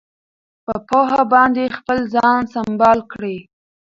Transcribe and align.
په 0.65 0.75
پوهه 0.87 1.21
باندې 1.33 1.63
خپل 1.77 1.97
ځان 2.13 2.41
سمبال 2.53 2.99
کړئ. 3.11 3.37